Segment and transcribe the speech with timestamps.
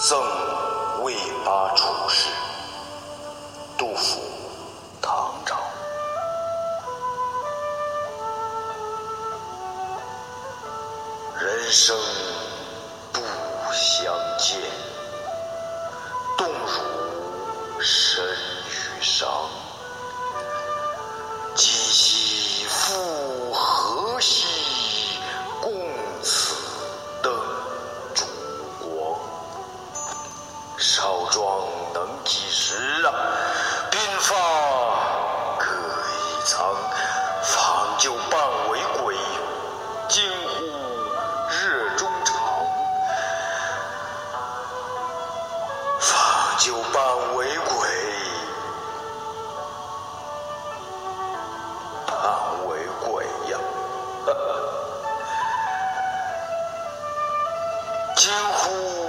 [0.00, 0.18] 赠
[1.02, 2.28] 魏拔处士，
[3.78, 4.20] 杜甫，
[5.00, 5.56] 唐朝。
[11.40, 11.96] 人生
[13.12, 13.20] 不
[13.72, 14.58] 相见，
[16.36, 18.24] 动如参
[18.66, 19.28] 与商。
[30.82, 31.62] 少壮
[31.94, 32.74] 能几时
[33.06, 33.14] 啊？
[33.92, 34.34] 鬓发
[35.56, 36.74] 各已苍。
[37.44, 39.14] 访旧半为鬼，
[40.08, 40.64] 惊呼
[41.50, 42.34] 热衷肠。
[46.00, 46.18] 访
[46.58, 47.88] 旧半为鬼，
[52.06, 52.16] 半
[52.66, 53.58] 为鬼呀！
[58.16, 59.01] 惊呼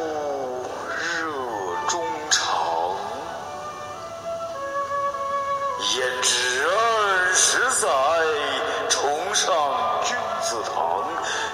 [5.84, 7.88] 焉知二十载，
[8.90, 9.54] 重上
[10.06, 11.04] 君子堂。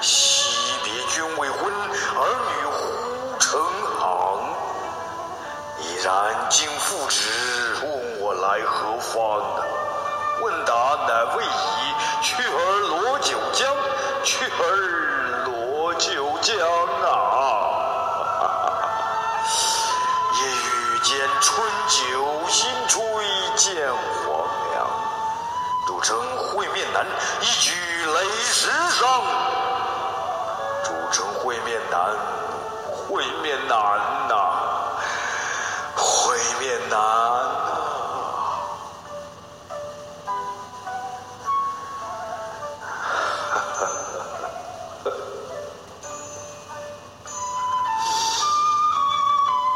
[0.02, 3.60] 惜别君未婚，儿女忽成
[3.98, 4.00] 行。
[5.80, 6.14] 已然
[6.48, 9.42] 经复旨，问我来何方？
[10.42, 10.74] 问答
[11.08, 11.48] 乃未已，
[12.24, 13.76] 去而罗九江，
[14.24, 15.09] 去而
[26.90, 27.06] 会面难，
[27.42, 27.72] 一举
[28.06, 29.22] 雷十觞。
[30.84, 32.16] 主称会面难，
[33.08, 33.78] 会面难
[34.28, 34.34] 呐、
[35.96, 37.00] 会面难呐、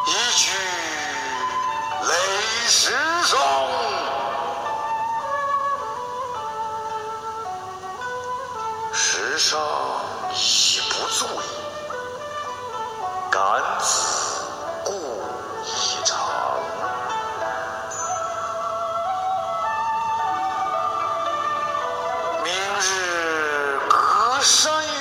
[0.07, 0.51] 一举
[2.07, 2.13] 雷
[2.67, 2.91] 十
[3.25, 3.82] 觞。
[8.95, 9.59] 时上
[10.35, 11.27] 已不醉，
[13.31, 13.41] 感
[13.79, 14.45] 子
[14.85, 14.93] 故
[15.65, 16.15] 意长。
[22.43, 24.91] 明日隔山岳，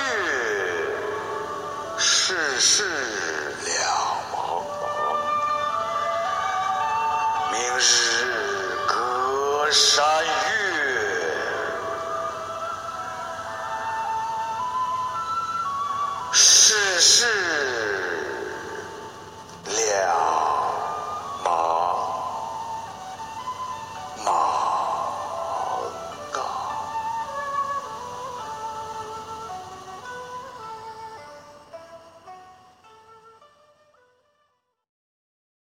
[1.98, 3.76] 世事两
[4.32, 4.82] 茫茫。
[7.52, 7.80] 明日
[8.88, 10.30] 隔山月